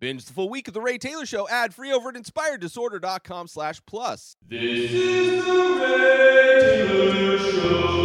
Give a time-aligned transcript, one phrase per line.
[0.00, 3.82] Binge the full week of The Ray Taylor Show ad free over at inspireddisorder.com slash
[3.84, 4.34] plus.
[4.48, 8.00] This is the Ray Taylor Show.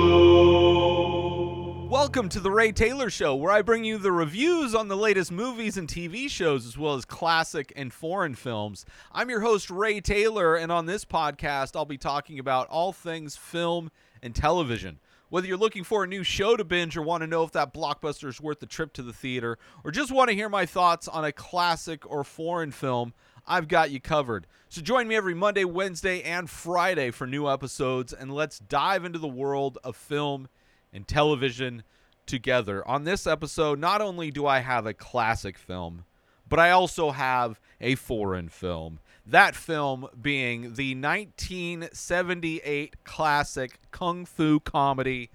[1.89, 5.31] Welcome to The Ray Taylor Show, where I bring you the reviews on the latest
[5.31, 8.85] movies and TV shows, as well as classic and foreign films.
[9.13, 13.37] I'm your host, Ray Taylor, and on this podcast, I'll be talking about all things
[13.37, 13.89] film
[14.21, 14.99] and television.
[15.35, 17.73] Whether you're looking for a new show to binge or want to know if that
[17.73, 21.09] blockbuster is worth the trip to the theater, or just want to hear my thoughts
[21.09, 23.13] on a classic or foreign film,
[23.45, 24.47] I've got you covered.
[24.69, 29.19] So join me every Monday, Wednesday, and Friday for new episodes, and let's dive into
[29.19, 30.47] the world of film
[30.93, 31.83] and television
[32.25, 32.87] together.
[32.87, 36.05] On this episode, not only do I have a classic film,
[36.47, 38.99] but I also have a foreign film.
[39.25, 45.31] That film being the 1978 classic kung fu comedy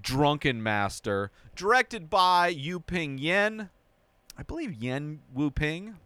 [0.00, 3.70] Drunken Master, directed by Yu Ping Yen.
[4.36, 5.96] I believe Yen Wu Ping.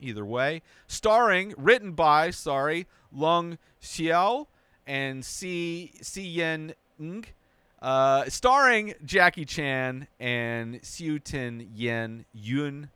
[0.00, 4.46] Either way, starring, written by, sorry, Lung Xiao
[4.86, 7.26] and Si Si Yen Ng.
[7.82, 12.90] Uh, starring Jackie Chan and Xiu Tin Yen Yun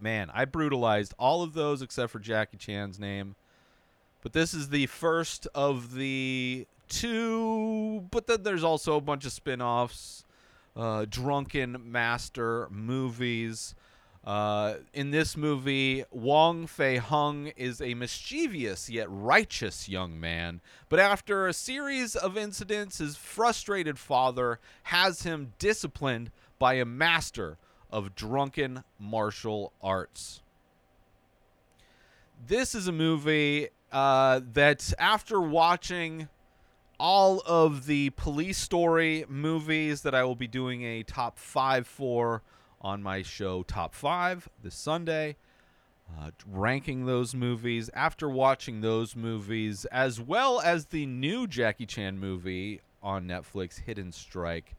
[0.00, 3.36] man, I brutalized all of those except for Jackie Chan's name.
[4.22, 9.32] But this is the first of the two, but then there's also a bunch of
[9.32, 10.24] spin offs,
[10.76, 13.74] uh, Drunken Master movies.
[14.22, 21.00] Uh, in this movie, Wong Fei Hung is a mischievous yet righteous young man, but
[21.00, 27.56] after a series of incidents, his frustrated father has him disciplined by a master
[27.90, 30.42] of drunken martial arts.
[32.46, 36.28] This is a movie uh, that, after watching
[36.98, 42.42] all of the police story movies that I will be doing a top five for
[42.80, 45.36] on my show Top Five this Sunday,
[46.18, 52.18] uh, ranking those movies, after watching those movies, as well as the new Jackie Chan
[52.18, 54.74] movie on Netflix, Hidden Strike.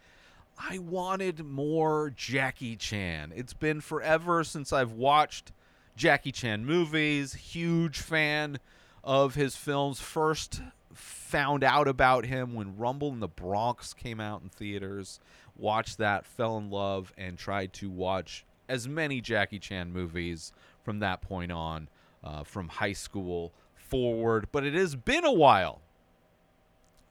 [0.57, 3.33] I wanted more Jackie Chan.
[3.35, 5.51] It's been forever since I've watched
[5.95, 7.33] Jackie Chan movies.
[7.33, 8.59] Huge fan
[9.03, 9.99] of his films.
[9.99, 10.61] First
[10.93, 15.19] found out about him when Rumble in the Bronx came out in theaters.
[15.57, 20.99] Watched that, fell in love, and tried to watch as many Jackie Chan movies from
[20.99, 21.87] that point on,
[22.23, 24.47] uh, from high school forward.
[24.51, 25.81] But it has been a while.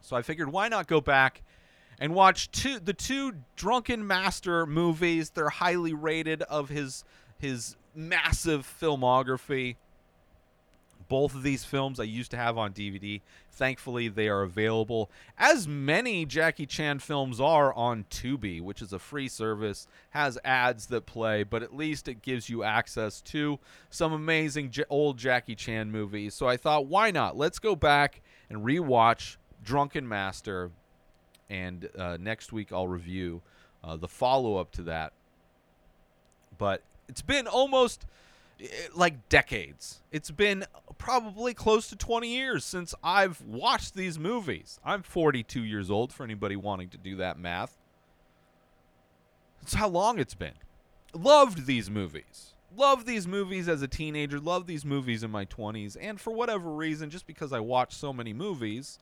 [0.01, 1.43] So I figured, why not go back
[2.01, 5.31] and watch two the two Drunken Master movies.
[5.31, 7.05] They're highly rated of his
[7.39, 9.77] his massive filmography.
[11.09, 13.21] Both of these films I used to have on DVD.
[13.51, 18.99] Thankfully, they are available, as many Jackie Chan films are on Tubi, which is a
[18.99, 23.59] free service, has ads that play, but at least it gives you access to
[23.91, 26.33] some amazing old Jackie Chan movies.
[26.33, 27.37] So I thought, why not?
[27.37, 30.71] Let's go back and rewatch Drunken Master
[31.51, 33.43] and uh, next week I'll review
[33.85, 35.13] uh, the follow up to that.
[36.57, 38.07] But it's been almost
[38.61, 40.01] eh, like decades.
[40.13, 40.65] It's been
[40.97, 44.79] probably close to 20 years since I've watched these movies.
[44.85, 47.77] I'm 42 years old for anybody wanting to do that math.
[49.61, 50.55] That's how long it's been.
[51.13, 52.55] Loved these movies.
[52.77, 54.39] Loved these movies as a teenager.
[54.39, 55.97] Loved these movies in my 20s.
[56.01, 58.99] And for whatever reason, just because I watched so many movies,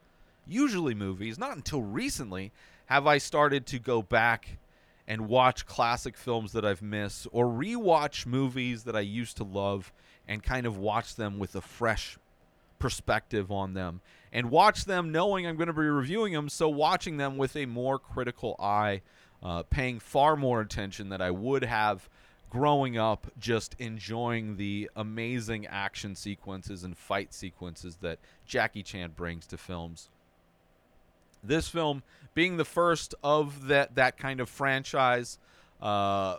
[0.48, 2.53] usually movies, not until recently
[2.86, 4.59] have I started to go back
[5.06, 9.92] and watch classic films that I've missed or rewatch movies that I used to love
[10.26, 12.19] and kind of watch them with a fresh
[12.78, 14.00] perspective on them
[14.32, 16.48] and watch them knowing I'm going to be reviewing them.
[16.48, 19.03] So, watching them with a more critical eye,
[19.42, 22.08] uh, paying far more attention that I would have
[22.50, 29.47] growing up, just enjoying the amazing action sequences and fight sequences that Jackie Chan brings
[29.48, 30.08] to films.
[31.43, 32.03] This film,
[32.34, 35.38] being the first of that that kind of franchise,
[35.81, 36.37] uh,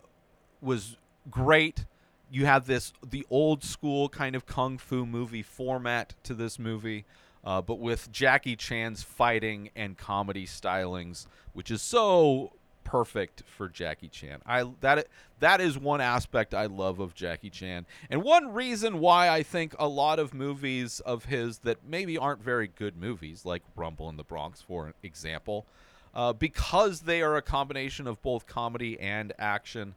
[0.61, 0.97] was
[1.29, 1.85] great.
[2.31, 7.05] You have this the old school kind of kung fu movie format to this movie,
[7.43, 12.53] uh, but with Jackie Chan's fighting and comedy stylings, which is so
[12.89, 14.41] perfect for Jackie Chan.
[14.47, 15.07] I that
[15.39, 17.85] that is one aspect I love of Jackie Chan.
[18.09, 22.41] And one reason why I think a lot of movies of his that maybe aren't
[22.41, 25.67] very good movies like Rumble in the Bronx for example,
[26.15, 29.93] uh, because they are a combination of both comedy and action,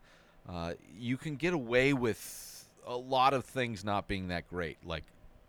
[0.47, 5.05] uh, you can get away with a lot of things not being that great like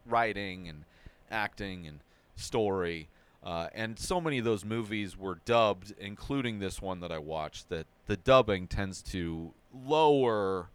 [0.05, 0.85] writing and
[1.29, 1.99] acting and
[2.37, 3.09] story
[3.43, 7.69] uh, and so many of those movies were dubbed, including this one that I watched,
[7.69, 9.53] that the dubbing tends to
[9.85, 10.69] lower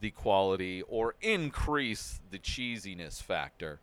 [0.00, 3.78] the quality or increase the cheesiness factor.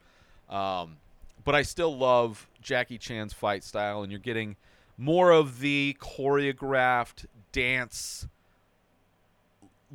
[0.49, 0.97] Um,
[1.43, 4.57] but I still love Jackie Chan's fight style, and you're getting
[4.97, 8.27] more of the choreographed dance,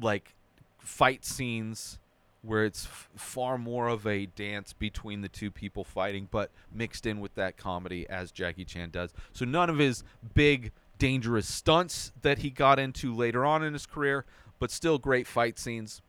[0.00, 0.34] like
[0.78, 1.98] fight scenes,
[2.46, 7.06] where it's f- far more of a dance between the two people fighting, but mixed
[7.06, 9.12] in with that comedy as Jackie Chan does.
[9.32, 10.04] So none of his
[10.34, 14.24] big, dangerous stunts that he got into later on in his career,
[14.58, 16.00] but still great fight scenes,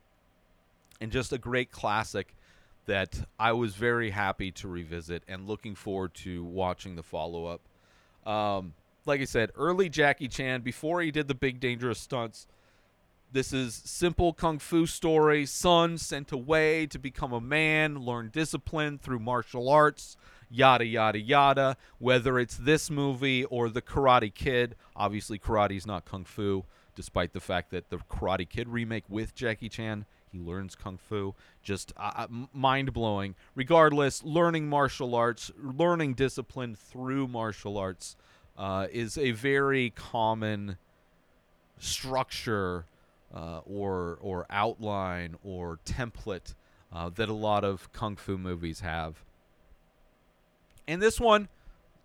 [1.00, 2.34] and just a great classic
[2.86, 7.60] that I was very happy to revisit and looking forward to watching the follow up.
[8.30, 8.72] Um,
[9.04, 12.46] like I said, early Jackie Chan, before he did the big dangerous stunts,
[13.32, 15.44] this is simple kung fu story.
[15.46, 20.16] Son sent away to become a man, learn discipline through martial arts,
[20.50, 21.76] yada yada yada.
[21.98, 26.64] Whether it's this movie or the Karate Kid, obviously karate's not kung fu,
[26.94, 31.34] despite the fact that the Karate Kid remake with Jackie Chan he learns kung fu.
[31.62, 33.34] Just uh, mind blowing.
[33.54, 38.16] Regardless, learning martial arts, learning discipline through martial arts
[38.56, 40.76] uh, is a very common
[41.78, 42.86] structure
[43.34, 46.54] uh, or or outline or template
[46.92, 49.24] uh, that a lot of kung fu movies have.
[50.86, 51.48] And this one,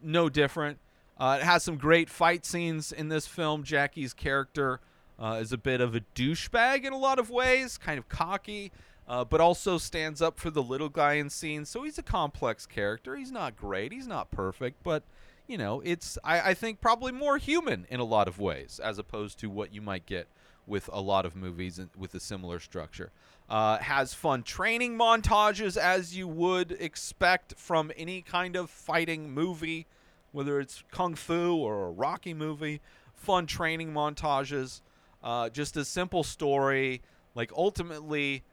[0.01, 0.79] no different.
[1.17, 3.63] Uh, it has some great fight scenes in this film.
[3.63, 4.81] Jackie's character
[5.17, 8.71] uh, is a bit of a douchebag in a lot of ways, kind of cocky,
[9.07, 11.69] uh, but also stands up for the little guy in scenes.
[11.69, 13.15] So he's a complex character.
[13.15, 13.93] He's not great.
[13.93, 15.03] He's not perfect, but
[15.47, 18.97] you know, it's I, I think probably more human in a lot of ways as
[18.97, 20.27] opposed to what you might get
[20.65, 23.11] with a lot of movies with a similar structure.
[23.49, 29.85] Uh, has fun training montages as you would expect from any kind of fighting movie,
[30.31, 32.81] whether it's kung fu or a Rocky movie.
[33.13, 34.81] Fun training montages.
[35.23, 37.01] Uh, just a simple story,
[37.35, 38.43] like ultimately,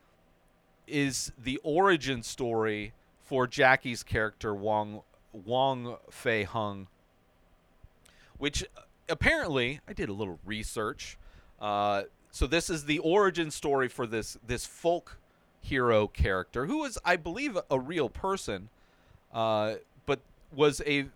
[0.87, 2.93] is the origin story
[3.25, 5.03] for Jackie's character Wong
[5.33, 6.89] Wong Fei Hung,
[8.39, 11.17] which uh, apparently I did a little research.
[11.61, 15.19] Uh, so this is the origin story for this this folk
[15.61, 18.69] hero character who was, I believe, a real person,
[19.33, 19.75] uh,
[20.07, 20.21] but
[20.55, 21.07] was a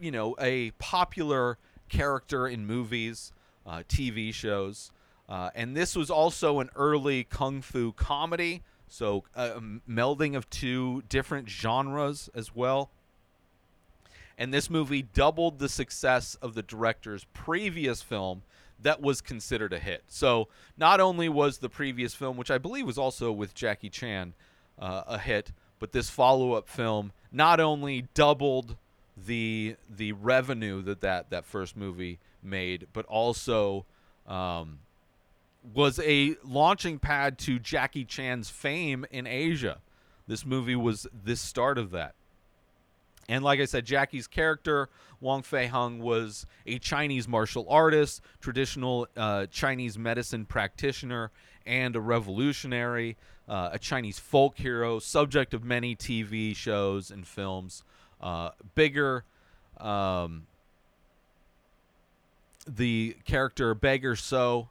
[0.00, 1.58] you know a popular
[1.88, 3.32] character in movies,
[3.66, 4.90] uh, TV shows.
[5.28, 11.02] Uh, and this was also an early kung fu comedy, so a melding of two
[11.08, 12.90] different genres as well.
[14.36, 18.42] And this movie doubled the success of the director's previous film
[18.84, 20.04] that was considered a hit.
[20.08, 20.48] So
[20.78, 24.34] not only was the previous film, which I believe was also with Jackie Chan,
[24.78, 28.76] uh, a hit, but this follow-up film not only doubled
[29.16, 33.86] the the revenue that that, that first movie made, but also
[34.26, 34.78] um,
[35.74, 39.78] was a launching pad to Jackie Chan's fame in Asia.
[40.26, 42.14] This movie was the start of that.
[43.28, 44.88] And like I said, Jackie's character,
[45.20, 51.30] Wong Fei Hung, was a Chinese martial artist, traditional uh, Chinese medicine practitioner,
[51.66, 53.16] and a revolutionary,
[53.48, 57.82] uh, a Chinese folk hero, subject of many TV shows and films.
[58.20, 59.24] Uh, bigger,
[59.78, 60.46] um,
[62.66, 64.68] the character Beggar So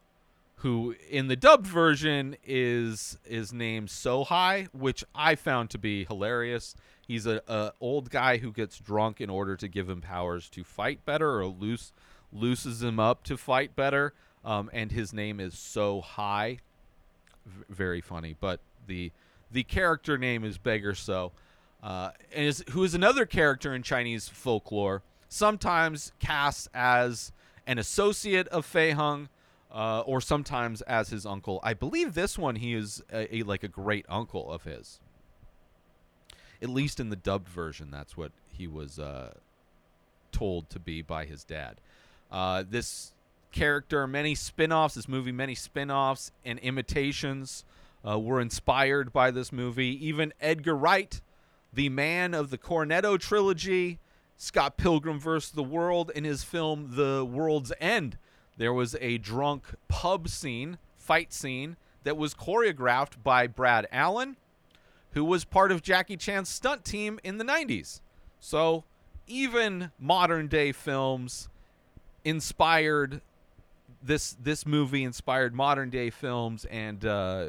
[0.64, 6.74] who in the dubbed version is is named Sohai, which I found to be hilarious.
[7.06, 10.64] He's a, a, old guy who gets drunk in order to give him powers to
[10.64, 11.92] fight better, or loose
[12.32, 14.14] looses him up to fight better.
[14.46, 16.60] Um, and his name is So High.
[17.46, 19.12] V- very funny, but the
[19.52, 21.34] the character name is Beggar So,
[21.84, 27.34] uh, and is who is another character in Chinese folklore, sometimes cast as
[27.68, 29.28] an associate of Fei Hung
[29.74, 31.60] uh, or sometimes as his uncle.
[31.64, 35.00] I believe this one he is a, a, like a great uncle of his.
[36.62, 39.34] At least in the dubbed version, that's what he was uh,
[40.32, 41.82] told to be by his dad.
[42.32, 43.14] Uh, this
[43.52, 47.66] character, many spin-offs, this movie, many spin-offs and imitations
[48.08, 50.06] uh, were inspired by this movie.
[50.06, 51.22] Even Edgar Wright,
[51.74, 54.00] the man of the Cornetto trilogy,
[54.38, 55.52] Scott Pilgrim vs.
[55.52, 58.18] the World, in his film The World's End,
[58.58, 64.36] there was a drunk pub scene, fight scene, that was choreographed by Brad Allen,
[65.12, 68.02] who was part of Jackie Chan's stunt team in the 90s.
[68.40, 68.84] So
[69.28, 71.50] even modern day films
[72.26, 73.22] inspired
[74.02, 77.48] this this movie inspired modern day films and uh,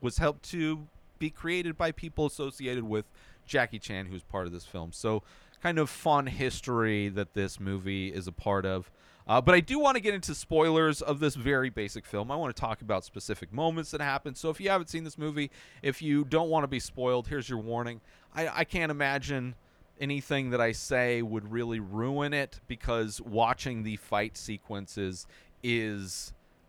[0.00, 0.86] was helped to
[1.18, 3.04] be created by people associated with
[3.46, 4.92] Jackie Chan, who's part of this film.
[4.92, 5.22] So
[5.62, 8.90] kind of fun history that this movie is a part of.
[9.26, 12.30] Uh, but I do want to get into spoilers of this very basic film.
[12.30, 14.34] I want to talk about specific moments that happen.
[14.34, 15.50] So if you haven't seen this movie,
[15.82, 18.00] if you don't want to be spoiled, here's your warning.
[18.34, 19.54] I, I can't imagine
[20.00, 25.26] anything that I say would really ruin it because watching the fight sequences
[25.62, 26.32] is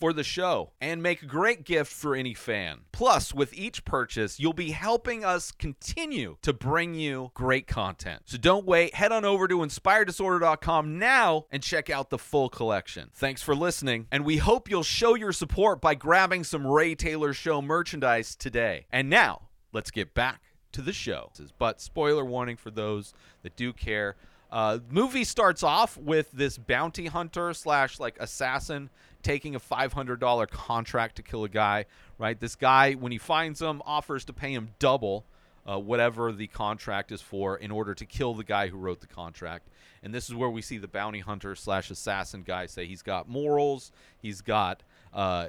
[0.00, 2.80] for the show and make a great gift for any fan.
[2.90, 8.22] Plus, with each purchase, you'll be helping us continue to bring you great content.
[8.24, 13.10] So don't wait, head on over to inspireddisorder.com now and check out the full collection.
[13.14, 17.34] Thanks for listening, and we hope you'll show your support by grabbing some Ray Taylor
[17.34, 18.86] Show merchandise today.
[18.90, 20.42] And now, let's get back
[20.72, 21.30] to the show.
[21.58, 24.16] But spoiler warning for those that do care.
[24.50, 28.90] Uh, movie starts off with this bounty hunter slash like assassin
[29.22, 31.86] taking a $500 contract to kill a guy.
[32.18, 35.24] Right, this guy when he finds him offers to pay him double
[35.66, 39.06] uh, whatever the contract is for in order to kill the guy who wrote the
[39.06, 39.68] contract.
[40.02, 43.28] And this is where we see the bounty hunter slash assassin guy say he's got
[43.28, 45.48] morals, he's got uh,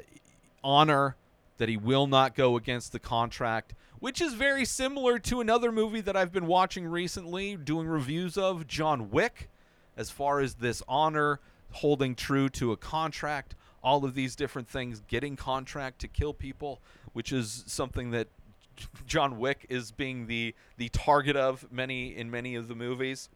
[0.64, 1.16] honor,
[1.58, 6.02] that he will not go against the contract, which is very similar to another movie
[6.02, 9.48] that I've been watching recently, doing reviews of, John Wick,
[9.96, 11.40] as far as this honor,
[11.72, 13.54] holding true to a contract,
[13.84, 16.82] all of these different things, getting contract to kill people,
[17.14, 18.28] which is something that
[19.06, 23.30] John Wick is being the the target of many in many of the movies.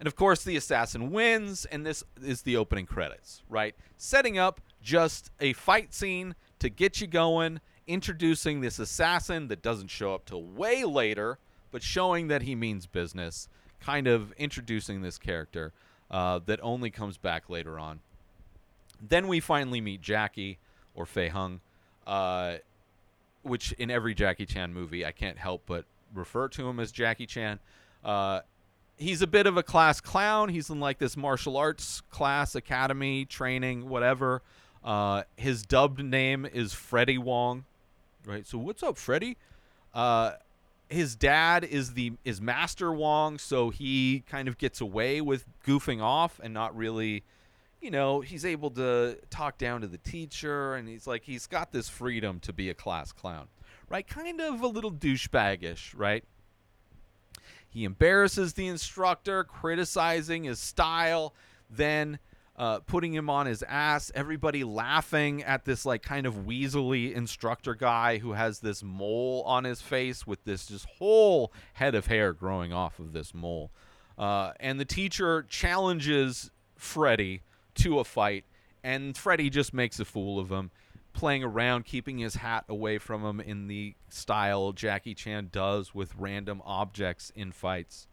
[0.00, 3.76] And of course, the assassin wins, and this is the opening credits, right?
[3.96, 9.88] Setting up just a fight scene to get you going, introducing this assassin that doesn't
[9.88, 11.38] show up till way later,
[11.70, 13.48] but showing that he means business,
[13.80, 15.72] kind of introducing this character
[16.10, 18.00] uh, that only comes back later on.
[19.00, 20.58] Then we finally meet Jackie
[20.94, 21.60] or Fei Hung,
[22.06, 22.56] uh,
[23.42, 27.26] which in every Jackie Chan movie I can't help but refer to him as Jackie
[27.26, 27.58] Chan.
[28.04, 28.40] Uh,
[28.96, 30.48] he's a bit of a class clown.
[30.48, 34.42] He's in like this martial arts class, academy, training, whatever.
[34.82, 37.64] Uh, his dubbed name is Freddie Wong,
[38.26, 38.46] right?
[38.46, 39.36] So what's up, Freddie?
[39.92, 40.32] Uh,
[40.88, 46.02] his dad is the is Master Wong, so he kind of gets away with goofing
[46.02, 47.24] off and not really,
[47.80, 51.72] you know, he's able to talk down to the teacher, and he's like he's got
[51.72, 53.48] this freedom to be a class clown,
[53.88, 54.06] right?
[54.06, 56.24] Kind of a little douchebaggish, right?
[57.68, 61.34] He embarrasses the instructor, criticizing his style,
[61.68, 62.20] then
[62.56, 64.12] uh, putting him on his ass.
[64.14, 69.64] Everybody laughing at this like kind of weaselly instructor guy who has this mole on
[69.64, 73.70] his face with this just whole head of hair growing off of this mole.
[74.16, 77.42] Uh, and the teacher challenges Freddy
[77.76, 78.44] to a fight,
[78.82, 80.70] and Freddy just makes a fool of him,
[81.12, 86.14] playing around, keeping his hat away from him in the style Jackie Chan does with
[86.16, 88.06] random objects in fights.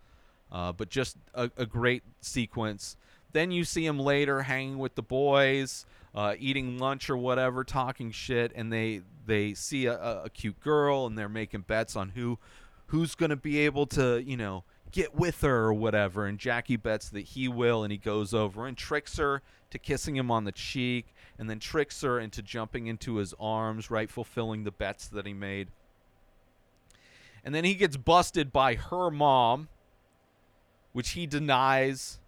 [0.51, 2.97] Uh, but just a, a great sequence.
[3.33, 8.11] Then you see him later hanging with the boys, uh, eating lunch or whatever, talking
[8.11, 12.39] shit, and they they see a, a, cute girl and they're making bets on who
[12.87, 16.25] who's gonna be able to you know get with her or whatever.
[16.25, 20.15] And Jackie bets that he will, and he goes over and tricks her to kissing
[20.15, 24.63] him on the cheek, and then tricks her into jumping into his arms, right, fulfilling
[24.63, 25.69] the bets that he made.
[27.43, 29.69] And then he gets busted by her mom,
[30.91, 32.19] which he denies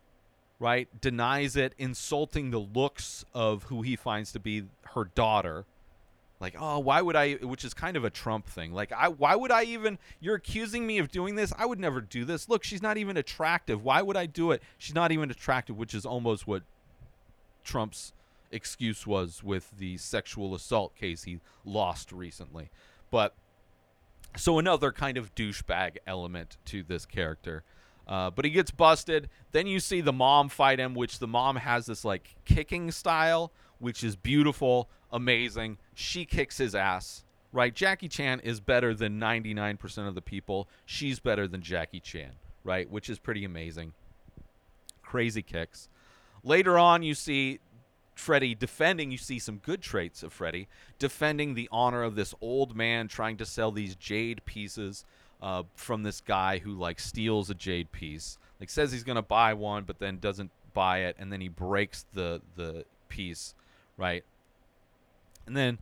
[0.63, 0.88] right?
[1.01, 5.65] Denies it, insulting the looks of who he finds to be her daughter.
[6.39, 7.34] Like, oh, why would I?
[7.34, 8.72] Which is kind of a Trump thing.
[8.72, 10.00] Like, I, why would I even?
[10.22, 11.51] You're accusing me of doing this.
[11.58, 12.48] I would never do this.
[12.48, 13.84] Look, she's not even attractive.
[13.84, 14.63] Why would I do it?
[14.77, 16.63] She's not even attractive, which is almost what
[17.65, 18.13] Trump's
[18.50, 22.70] excuse was with the sexual assault case he lost recently.
[23.12, 23.36] But
[24.38, 27.63] so another kind of douchebag element to this character.
[28.07, 29.29] Uh, but he gets busted.
[29.51, 33.51] Then you see the mom fight him, which the mom has this like kicking style,
[33.79, 35.77] which is beautiful, amazing.
[35.93, 37.74] She kicks his ass, right?
[37.74, 40.67] Jackie Chan is better than 99% of the people.
[40.86, 42.31] She's better than Jackie Chan,
[42.63, 42.89] right?
[42.89, 43.93] Which is pretty amazing.
[45.01, 45.89] Crazy kicks.
[46.43, 47.60] Later on, you see
[48.15, 50.67] Freddy defending, you see some good traits of Freddy,
[51.00, 55.05] defending the honor of this old man trying to sell these jade pieces
[55.43, 59.53] uh, from this guy who like steals a jade piece, like says he's gonna buy
[59.53, 63.53] one, but then doesn't buy it, and then he breaks the the piece,
[63.97, 64.23] right?
[65.45, 65.79] And then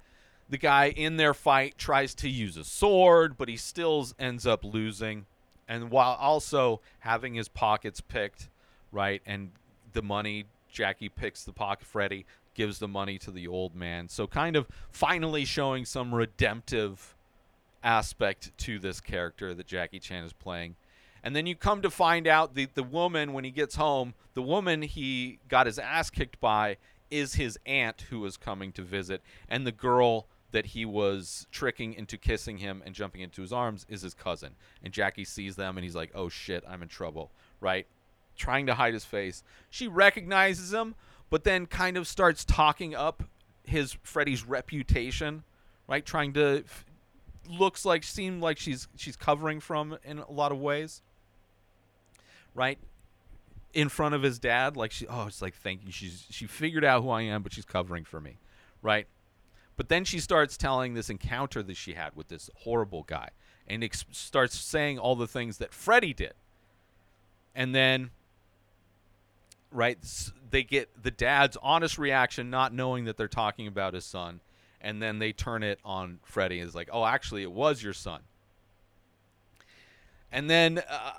[0.50, 4.66] the guy in their fight tries to use a sword, but he still ends up
[4.66, 5.28] losing.
[5.68, 8.50] And while also having his pockets picked,
[8.92, 9.52] right, and
[9.94, 14.10] the money, Jackie picks the pocket, Freddy gives the money to the old man.
[14.10, 17.16] So kind of finally showing some redemptive
[17.84, 20.76] aspect to this character that Jackie Chan is playing.
[21.24, 24.42] And then you come to find out the the woman when he gets home, the
[24.42, 26.78] woman he got his ass kicked by
[27.12, 31.94] is his aunt who was coming to visit, and the girl that he was tricking
[31.94, 34.56] into kissing him and jumping into his arms is his cousin.
[34.84, 37.88] And Jackie sees them and he's like, "Oh shit, I'm in trouble." Right?
[38.36, 39.44] Trying to hide his face.
[39.70, 40.96] She recognizes him,
[41.30, 43.24] but then kind of starts talking up
[43.64, 45.44] his Freddy's reputation,
[45.88, 46.06] right?
[46.06, 46.86] Trying to f-
[47.50, 51.02] looks like seemed like she's she's covering from in a lot of ways.
[52.54, 52.78] Right?
[53.74, 56.84] In front of his dad like she oh it's like thank you she's she figured
[56.84, 58.38] out who I am but she's covering for me.
[58.82, 59.08] Right?
[59.78, 63.30] But then she starts telling this encounter that she had with this horrible guy
[63.68, 66.34] and ex- starts saying all the things that Freddy did.
[67.56, 68.12] And then
[69.72, 69.98] right
[70.50, 74.42] they get the dad's honest reaction not knowing that they're talking about his son
[74.82, 77.94] and then they turn it on Freddy and is like, "Oh, actually, it was your
[77.94, 78.22] son."
[80.32, 81.14] And then, uh,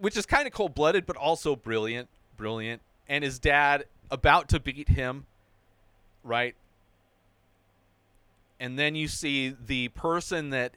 [0.00, 2.82] which is kind of cold-blooded, but also brilliant, brilliant.
[3.08, 5.26] And his dad about to beat him,
[6.22, 6.54] right?
[8.60, 10.74] And then you see the person that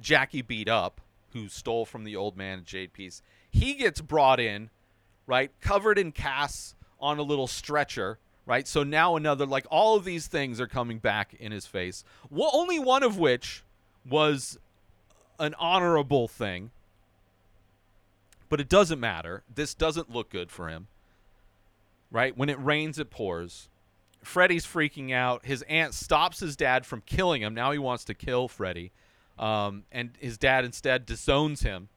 [0.00, 1.00] Jackie beat up,
[1.32, 3.22] who stole from the old man Jade Piece.
[3.50, 4.70] He gets brought in,
[5.26, 8.66] right, covered in casts on a little stretcher, right?
[8.66, 12.04] So now another like all of these things are coming back in his face.
[12.30, 13.62] Well, only one of which
[14.08, 14.58] was
[15.38, 16.70] an honorable thing.
[18.48, 19.42] But it doesn't matter.
[19.52, 20.88] This doesn't look good for him.
[22.10, 22.36] Right?
[22.36, 23.68] When it rains it pours.
[24.22, 25.46] Freddy's freaking out.
[25.46, 27.54] His aunt stops his dad from killing him.
[27.54, 28.90] Now he wants to kill Freddy.
[29.38, 31.88] Um, and his dad instead disowns him.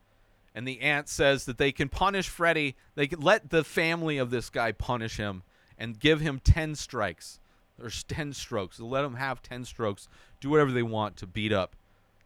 [0.56, 2.76] And the aunt says that they can punish Freddy.
[2.94, 5.42] They can let the family of this guy punish him
[5.84, 7.42] and give him 10 strikes
[7.78, 8.80] or 10 strokes.
[8.80, 10.08] Let him have 10 strokes.
[10.40, 11.76] Do whatever they want to beat up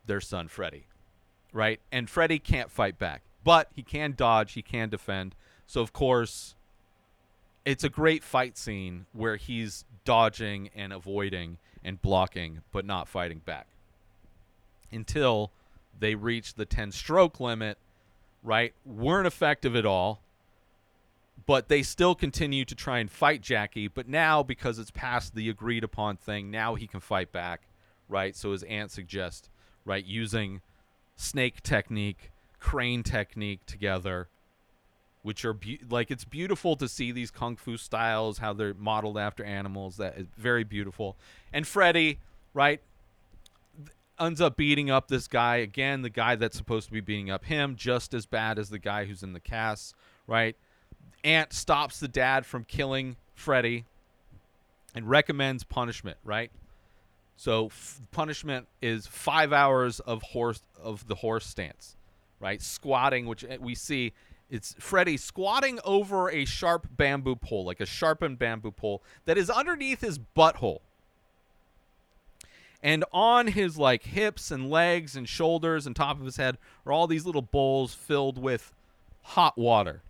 [0.05, 0.86] their son Freddy.
[1.51, 1.79] Right?
[1.91, 3.23] And Freddy can't fight back.
[3.43, 5.34] But he can dodge, he can defend.
[5.65, 6.53] So of course,
[7.65, 13.39] it's a great fight scene where he's dodging and avoiding and blocking but not fighting
[13.39, 13.65] back.
[14.91, 15.51] Until
[15.99, 17.79] they reach the 10 stroke limit,
[18.43, 18.75] right?
[18.86, 20.21] Weren't effective at all
[21.47, 23.88] but they still continue to try and fight Jackie.
[23.88, 27.62] But now, because it's past the agreed upon thing, now he can fight back,
[28.07, 28.36] right?
[28.36, 29.49] So his aunt suggests,
[29.86, 30.62] right, using
[31.15, 34.27] snake technique, crane technique together,
[35.23, 39.17] which are be- like it's beautiful to see these kung fu styles, how they're modeled
[39.17, 39.95] after animals.
[39.97, 41.15] That is very beautiful.
[41.53, 42.19] And Freddy,
[42.53, 42.81] right,
[44.19, 47.45] ends up beating up this guy again, the guy that's supposed to be beating up
[47.45, 49.95] him, just as bad as the guy who's in the cast,
[50.27, 50.57] right?
[51.23, 53.86] Aunt stops the dad from killing Freddy
[54.95, 56.51] and recommends punishment, right?
[57.36, 61.95] So f- punishment is five hours of horse of the horse stance,
[62.39, 62.62] right?
[62.62, 64.13] Squatting, which uh, we see,
[64.49, 69.49] it's Freddy squatting over a sharp bamboo pole, like a sharpened bamboo pole that is
[69.49, 70.80] underneath his butthole.
[72.82, 76.91] And on his like hips and legs and shoulders and top of his head are
[76.91, 78.73] all these little bowls filled with
[79.21, 80.01] hot water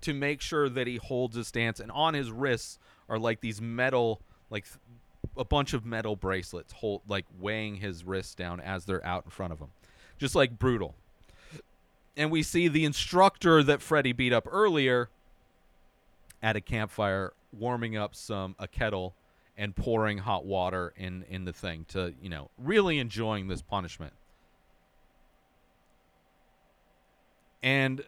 [0.00, 3.60] to make sure that he holds his stance and on his wrists are like these
[3.60, 4.66] metal like
[5.36, 9.30] a bunch of metal bracelets hold like weighing his wrists down as they're out in
[9.30, 9.68] front of him.
[10.18, 10.94] Just like brutal.
[12.16, 15.08] And we see the instructor that Freddy beat up earlier
[16.42, 19.14] at a campfire warming up some a kettle
[19.56, 24.12] and pouring hot water in in the thing to you know really enjoying this punishment.
[27.62, 28.02] And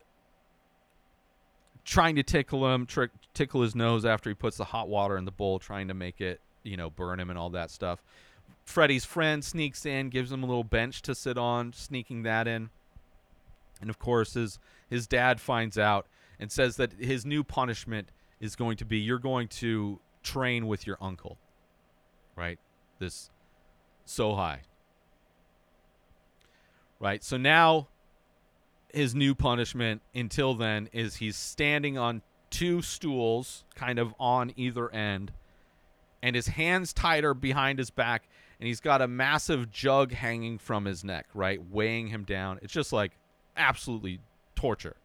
[1.85, 2.87] trying to tickle him,
[3.35, 6.21] tickle his nose after he puts the hot water in the bowl, trying to make
[6.21, 8.03] it, you know, burn him and all that stuff.
[8.65, 12.71] Freddy's friend sneaks in, gives him a little bench to sit on, sneaking that in.
[13.81, 16.07] And of course, his his dad finds out
[16.39, 20.87] and says that his new punishment is going to be you're going to train with
[20.87, 21.39] your uncle.
[22.37, 22.59] Right?
[22.99, 23.31] This
[24.05, 24.63] so high.
[26.99, 27.25] Right?
[27.25, 27.89] So now
[28.93, 34.93] his new punishment until then is he's standing on two stools kind of on either
[34.93, 35.33] end
[36.23, 40.85] and his hands tighter behind his back and he's got a massive jug hanging from
[40.85, 42.59] his neck right weighing him down.
[42.63, 43.13] It's just like
[43.57, 44.21] absolutely
[44.55, 44.97] torture.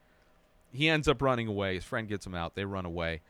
[0.71, 1.75] He ends up running away.
[1.75, 2.55] His friend gets him out.
[2.55, 3.21] They run away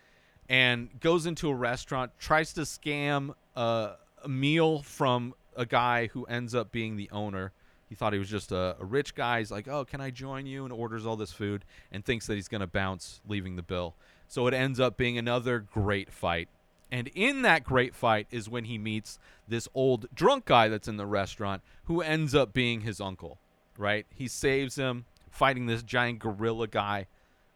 [0.48, 3.94] and goes into a restaurant tries to scam a
[4.28, 7.52] meal from a guy who ends up being the owner.
[7.88, 9.39] He thought he was just a, a rich guy.
[9.39, 12.36] He's like, "Oh, can I join you?" and orders all this food and thinks that
[12.36, 13.95] he's going to bounce, leaving the bill.
[14.28, 16.50] So it ends up being another great fight.
[16.91, 20.98] And in that great fight is when he meets this old drunk guy that's in
[20.98, 23.39] the restaurant who ends up being his uncle,
[23.78, 24.06] right?
[24.13, 27.08] He saves him fighting this giant gorilla guy.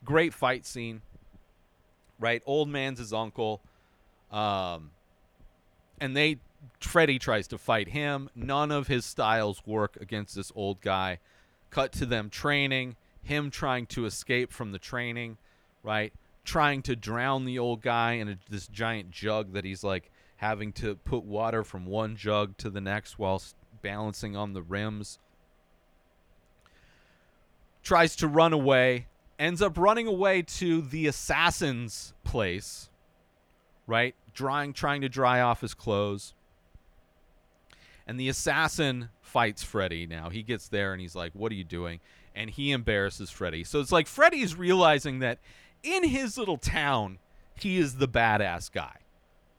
[0.04, 1.02] Great fight scene,
[2.20, 2.42] right?
[2.46, 3.62] Old man's his uncle.
[4.32, 4.92] Um,
[6.00, 6.38] and they
[6.80, 8.30] Freddy tries to fight him.
[8.36, 11.20] None of his styles work against this old guy.
[11.70, 15.38] Cut to them training, him trying to escape from the training,
[15.84, 16.14] right?
[16.44, 20.72] Trying to drown the old guy in a, this giant jug that he's like having
[20.72, 25.20] to put water from one jug to the next whilst balancing on the rims.
[27.84, 32.90] Tries to run away, ends up running away to the assassin's place,
[33.86, 34.16] right?
[34.34, 36.34] Drying, trying to dry off his clothes.
[38.10, 40.30] And the assassin fights Freddy now.
[40.30, 42.00] He gets there and he's like, What are you doing?
[42.34, 43.64] And he embarrasses Freddy.
[43.64, 45.38] So it's like Freddy's realizing that
[45.84, 47.20] in his little town,
[47.54, 48.96] he is the badass guy.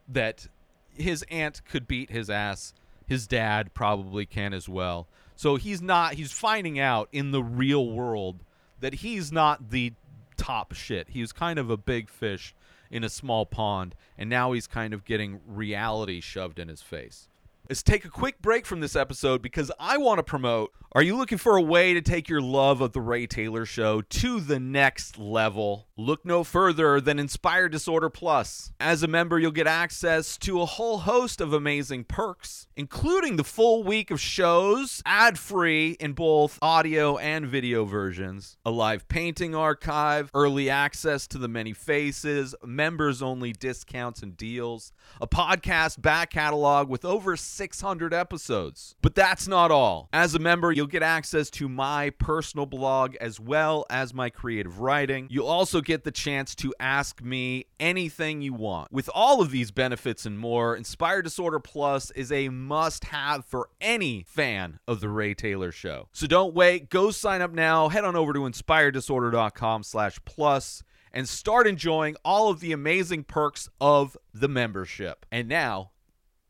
[0.09, 0.49] That
[0.93, 2.75] his aunt could beat his ass.
[3.07, 5.07] His dad probably can as well.
[5.37, 8.41] So he's not, he's finding out in the real world
[8.81, 9.93] that he's not the
[10.37, 11.11] top shit.
[11.11, 12.57] He was kind of a big fish
[12.91, 17.29] in a small pond, and now he's kind of getting reality shoved in his face.
[17.71, 20.73] Let's take a quick break from this episode because I want to promote.
[20.91, 24.03] Are you looking for a way to take your love of The Ray Taylor Show
[24.03, 25.87] to the next level?
[26.01, 28.73] Look no further than Inspired Disorder Plus.
[28.81, 33.45] As a member, you'll get access to a whole host of amazing perks, including the
[33.45, 39.55] full week of shows, ad free in both audio and video versions, a live painting
[39.55, 46.31] archive, early access to the many faces, members only discounts and deals, a podcast back
[46.31, 48.95] catalog with over 600 episodes.
[49.03, 50.09] But that's not all.
[50.15, 54.81] As a member, you'll get access to my personal blog as well as my creative
[54.81, 55.27] writing.
[55.31, 58.93] You'll also get the chance to ask me anything you want.
[58.93, 63.71] With all of these benefits and more, Inspired Disorder Plus is a must have for
[63.81, 66.07] any fan of The Ray Taylor Show.
[66.13, 66.91] So don't wait.
[66.91, 67.89] Go sign up now.
[67.89, 73.69] Head on over to inspireddisorder.com slash plus and start enjoying all of the amazing perks
[73.81, 75.27] of the membership.
[75.33, 75.91] And now,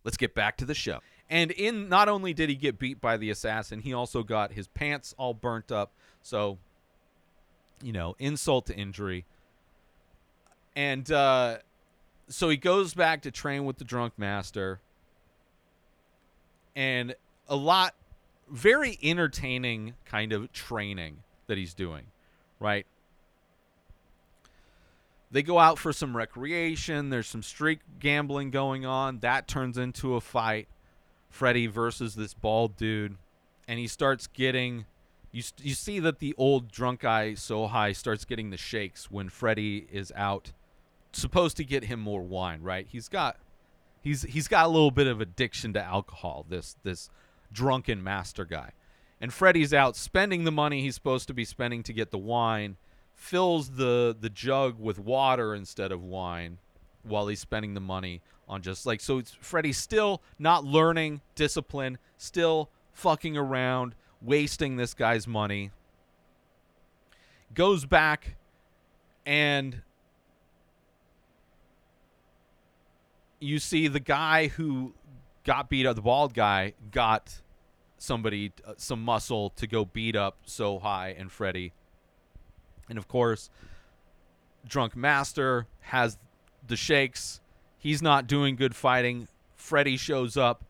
[0.04, 1.00] let's get back to the show.
[1.30, 4.68] And in not only did he get beat by the assassin, he also got his
[4.68, 5.94] pants all burnt up.
[6.20, 6.58] So,
[7.82, 9.24] you know, insult to injury.
[10.80, 11.58] And uh,
[12.30, 14.80] so he goes back to train with the drunk master.
[16.74, 17.14] And
[17.46, 17.94] a lot,
[18.48, 22.04] very entertaining kind of training that he's doing,
[22.58, 22.86] right?
[25.30, 27.10] They go out for some recreation.
[27.10, 29.18] There's some street gambling going on.
[29.18, 30.66] That turns into a fight.
[31.28, 33.18] Freddy versus this bald dude,
[33.68, 34.86] and he starts getting.
[35.30, 39.28] You you see that the old drunk guy so high starts getting the shakes when
[39.28, 40.52] Freddy is out.
[41.12, 42.86] Supposed to get him more wine, right?
[42.88, 43.36] He's got,
[44.02, 46.46] he's he's got a little bit of addiction to alcohol.
[46.48, 47.10] This this
[47.52, 48.72] drunken master guy,
[49.20, 52.76] and Freddy's out spending the money he's supposed to be spending to get the wine
[53.20, 56.56] fills the the jug with water instead of wine
[57.02, 61.98] while he's spending the money on just like so it's Freddy's still not learning discipline,
[62.16, 65.70] still fucking around, wasting this guy's money.
[67.52, 68.36] Goes back
[69.26, 69.82] and
[73.40, 74.92] you see the guy who
[75.44, 77.40] got beat up, the bald guy got
[77.98, 81.72] somebody uh, some muscle to go beat up so high and Freddy
[82.90, 83.48] and of course,
[84.68, 86.18] Drunk Master has
[86.66, 87.40] the shakes.
[87.78, 89.28] He's not doing good fighting.
[89.54, 90.64] Freddy shows up,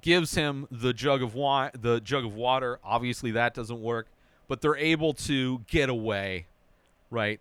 [0.00, 2.80] gives him the jug of wine, the jug of water.
[2.82, 4.08] Obviously, that doesn't work,
[4.48, 6.46] but they're able to get away,
[7.10, 7.38] right?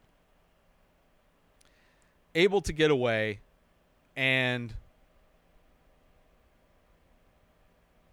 [2.35, 3.39] Able to get away,
[4.15, 4.73] and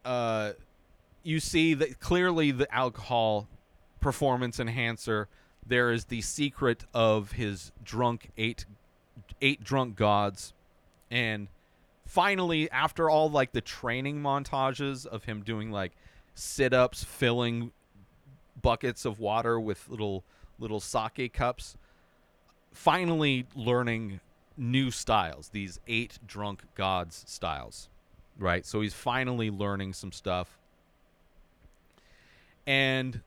[0.05, 0.53] uh,
[1.23, 3.49] you see that clearly the alcohol
[4.01, 5.29] performance enhancer
[5.67, 8.65] there is the secret of his drunk eight
[9.41, 10.53] eight drunk gods.
[11.11, 11.49] And
[12.07, 15.93] finally after all like the training montages of him doing like
[16.35, 17.71] sit-ups filling
[18.61, 20.25] buckets of water with little
[20.59, 21.77] little sake cups
[22.73, 24.21] finally learning
[24.57, 27.89] new styles these eight drunk gods styles
[28.39, 30.59] right so he's finally learning some stuff
[32.67, 33.21] and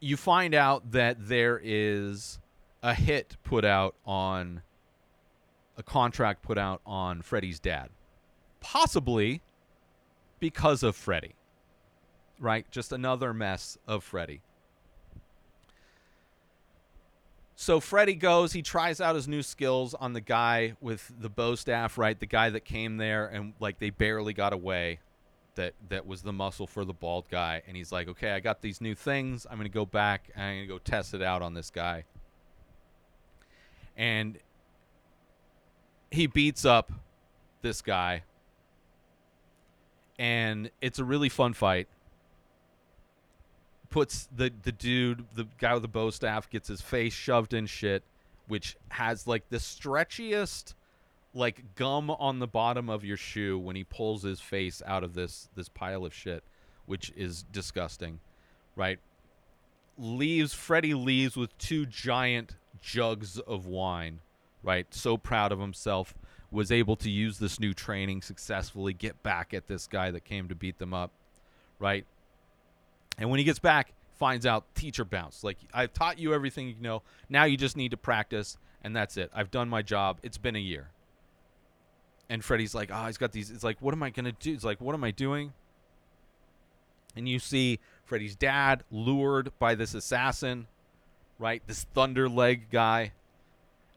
[0.00, 2.38] you find out that there is
[2.82, 4.62] a hit put out on
[5.76, 7.90] a contract put out on Freddie's dad.
[8.60, 9.42] Possibly
[10.38, 11.35] because of Freddie.
[12.38, 12.70] Right?
[12.70, 14.42] Just another mess of Freddy.
[17.58, 21.54] So Freddy goes, he tries out his new skills on the guy with the bow
[21.54, 22.18] staff, right?
[22.18, 25.00] The guy that came there and like they barely got away.
[25.54, 28.60] That that was the muscle for the bald guy and he's like, "Okay, I got
[28.60, 29.46] these new things.
[29.50, 31.70] I'm going to go back and I'm going to go test it out on this
[31.70, 32.04] guy."
[33.96, 34.38] And
[36.10, 36.92] he beats up
[37.62, 38.22] this guy
[40.18, 41.88] and it's a really fun fight
[43.90, 47.66] puts the the dude the guy with the bow staff gets his face shoved in
[47.66, 48.02] shit
[48.48, 50.74] which has like the stretchiest
[51.34, 55.14] like gum on the bottom of your shoe when he pulls his face out of
[55.14, 56.42] this this pile of shit
[56.86, 58.20] which is disgusting
[58.74, 58.98] right?
[59.98, 64.20] Leaves Freddy leaves with two giant jugs of wine
[64.62, 64.86] right?
[64.92, 66.14] So proud of himself
[66.50, 70.48] was able to use this new training successfully get back at this guy that came
[70.48, 71.10] to beat them up
[71.78, 72.06] right
[73.18, 75.44] and when he gets back, finds out teacher bounce.
[75.44, 77.02] Like I've taught you everything you know.
[77.28, 79.30] Now you just need to practice, and that's it.
[79.34, 80.18] I've done my job.
[80.22, 80.90] It's been a year.
[82.28, 83.50] And Freddy's like, oh, he's got these.
[83.50, 84.52] It's like, what am I gonna do?
[84.52, 85.52] It's like, what am I doing?
[87.14, 90.66] And you see Freddy's dad lured by this assassin,
[91.38, 91.62] right?
[91.66, 93.12] This thunder leg guy,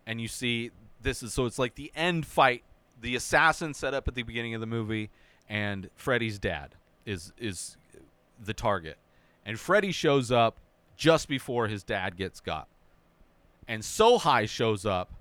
[0.06, 2.64] and you see this is so it's like the end fight.
[3.02, 5.10] The assassin set up at the beginning of the movie,
[5.48, 7.78] and Freddy's dad is is
[8.42, 8.98] the target
[9.50, 10.60] and Freddy shows up
[10.96, 12.68] just before his dad gets got.
[13.68, 15.12] And Sohai shows up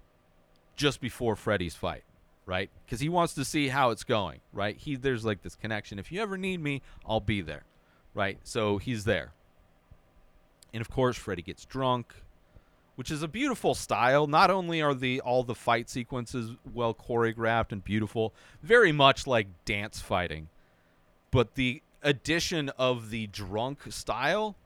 [0.76, 2.04] just before Freddy's fight,
[2.44, 2.68] right?
[2.84, 4.76] Because he wants to see how it's going, right?
[4.76, 5.98] He there's like this connection.
[5.98, 7.64] If you ever need me, I'll be there,
[8.12, 8.38] right?
[8.42, 9.32] So he's there.
[10.74, 12.14] And of course, Freddy gets drunk,
[12.96, 14.26] which is a beautiful style.
[14.26, 19.46] Not only are the all the fight sequences well choreographed and beautiful, very much like
[19.64, 20.50] dance fighting,
[21.30, 24.56] but the addition of the drunk style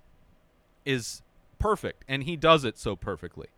[0.85, 1.23] is
[1.59, 3.49] perfect and he does it so perfectly.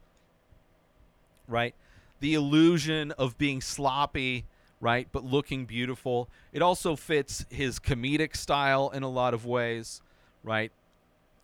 [1.49, 1.75] Right?
[2.21, 4.47] The illusion of being sloppy
[4.81, 6.29] right but looking beautiful.
[6.53, 10.03] It also fits his comedic style in a lot of ways
[10.43, 10.71] right?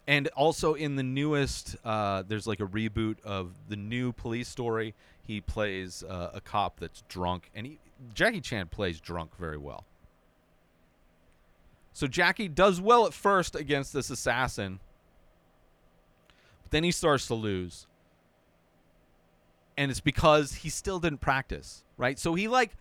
[0.07, 4.95] And also in the newest uh, there's like a reboot of the new police story.
[5.27, 7.79] He plays uh, a cop that's drunk and he,
[8.15, 9.85] jackie chan plays drunk very well
[11.93, 14.81] so Jackie does well at first against this assassin.
[16.63, 17.87] But then he starts to lose.
[19.77, 22.19] And it's because he still didn't practice, right?
[22.19, 22.73] So he like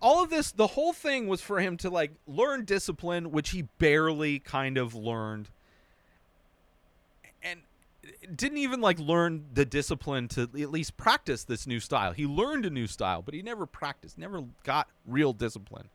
[0.00, 3.62] all of this the whole thing was for him to like learn discipline which he
[3.78, 5.48] barely kind of learned
[7.42, 7.60] and
[8.36, 12.12] didn't even like learn the discipline to at least practice this new style.
[12.12, 15.88] He learned a new style, but he never practiced, never got real discipline.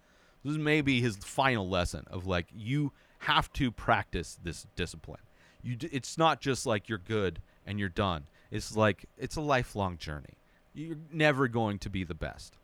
[0.44, 5.20] This is maybe his final lesson of like you have to practice this discipline.
[5.62, 8.26] You d- it's not just like you're good and you're done.
[8.52, 10.38] It's like it's a lifelong journey.
[10.74, 12.56] You're never going to be the best.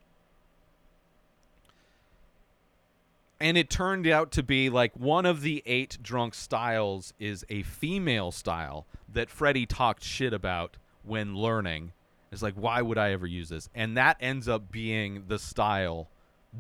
[3.40, 7.64] And it turned out to be like one of the eight drunk styles is a
[7.64, 11.92] female style that Freddie talked shit about when learning.
[12.32, 13.70] It's like, why would I ever use this?
[13.76, 16.08] And that ends up being the style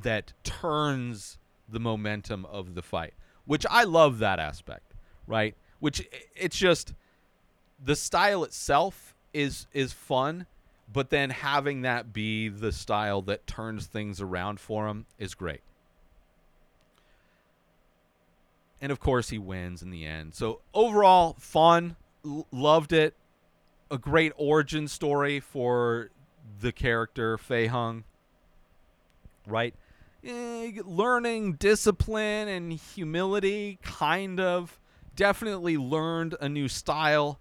[0.01, 3.13] that turns the momentum of the fight,
[3.45, 4.93] which I love that aspect,
[5.27, 5.55] right?
[5.79, 6.93] Which it's just
[7.84, 10.45] the style itself is is fun,
[10.91, 15.62] but then having that be the style that turns things around for him is great.
[18.81, 20.36] And of course, he wins in the end.
[20.36, 23.15] So overall, fun, l- loved it.
[23.89, 26.10] A great origin story for
[26.60, 28.03] the character Fei Hung.
[29.47, 29.75] Right?
[30.25, 34.79] Eh, learning discipline and humility, kind of.
[35.15, 37.39] Definitely learned a new style.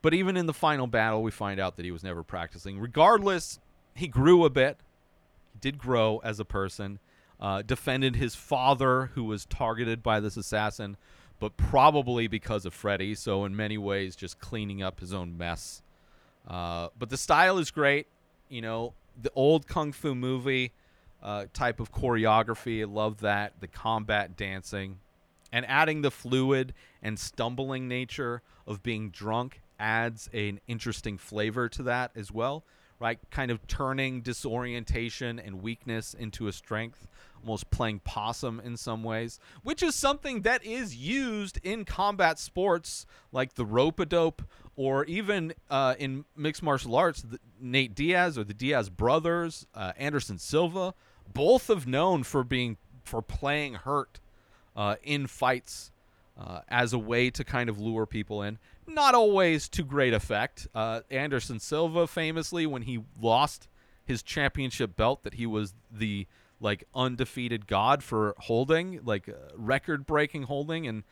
[0.00, 2.78] But even in the final battle, we find out that he was never practicing.
[2.78, 3.58] Regardless,
[3.94, 4.78] he grew a bit.
[5.52, 6.98] He did grow as a person.
[7.40, 10.96] Uh, defended his father, who was targeted by this assassin,
[11.40, 13.14] but probably because of Freddy.
[13.14, 15.82] So, in many ways, just cleaning up his own mess.
[16.46, 18.06] Uh, but the style is great.
[18.48, 20.72] You know, the old Kung Fu movie
[21.24, 22.82] uh, type of choreography.
[22.82, 23.54] I love that.
[23.60, 24.98] The combat dancing.
[25.50, 31.82] And adding the fluid and stumbling nature of being drunk adds an interesting flavor to
[31.84, 32.64] that as well,
[33.00, 33.18] right?
[33.30, 37.06] Kind of turning disorientation and weakness into a strength,
[37.40, 43.06] almost playing possum in some ways, which is something that is used in combat sports
[43.32, 44.42] like the rope a dope
[44.76, 47.24] or even uh, in mixed martial arts,
[47.60, 50.94] Nate Diaz or the Diaz brothers, uh, Anderson Silva,
[51.32, 54.20] both have known for being for playing hurt
[54.76, 55.90] uh, in fights
[56.38, 58.58] uh, as a way to kind of lure people in.
[58.86, 60.68] Not always to great effect.
[60.74, 63.68] Uh, Anderson Silva famously, when he lost
[64.04, 66.26] his championship belt, that he was the
[66.60, 71.02] like undefeated god for holding, like uh, record-breaking holding, and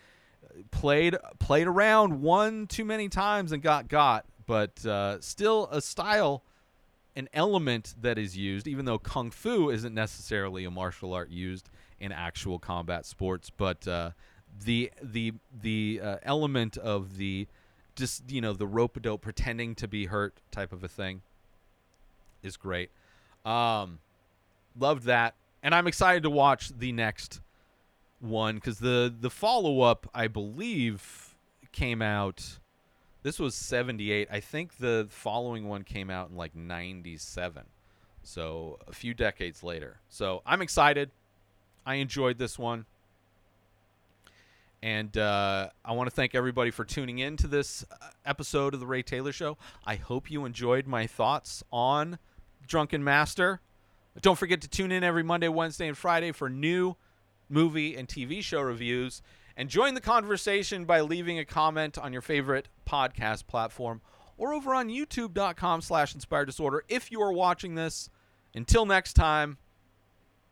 [0.70, 6.42] played played around one too many times and got got, but uh, still a style,
[7.14, 11.68] an element that is used, even though kung fu isn't necessarily a martial art used
[12.00, 14.10] in actual combat sports, but uh,
[14.64, 17.46] the the the uh, element of the
[17.94, 21.22] just you know the rope a dope pretending to be hurt type of a thing
[22.42, 22.90] is great.
[23.44, 23.98] Um,
[24.78, 27.40] loved that, and I'm excited to watch the next
[28.20, 31.34] one because the the follow up I believe
[31.72, 32.58] came out.
[33.22, 34.28] This was 78.
[34.30, 37.64] I think the following one came out in like 97.
[38.22, 40.00] So a few decades later.
[40.08, 41.10] So I'm excited.
[41.86, 42.86] I enjoyed this one.
[44.82, 48.80] And uh, I want to thank everybody for tuning in to this uh, episode of
[48.80, 49.56] The Ray Taylor Show.
[49.86, 52.18] I hope you enjoyed my thoughts on
[52.66, 53.60] Drunken Master.
[54.20, 56.96] Don't forget to tune in every Monday, Wednesday, and Friday for new
[57.48, 59.22] movie and TV show reviews.
[59.56, 64.00] And join the conversation by leaving a comment on your favorite podcast platform
[64.36, 68.08] or over on youtube.com slash inspired disorder if you are watching this.
[68.54, 69.58] Until next time,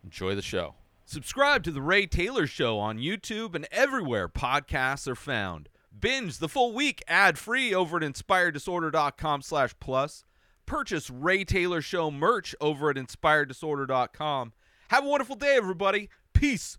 [0.04, 0.74] enjoy the show.
[1.04, 5.68] Subscribe to The Ray Taylor Show on YouTube and everywhere podcasts are found.
[5.98, 10.24] Binge the full week ad-free over at inspireddisorder.com slash plus.
[10.66, 14.52] Purchase Ray Taylor Show merch over at inspireddisorder.com.
[14.88, 16.08] Have a wonderful day, everybody.
[16.32, 16.78] Peace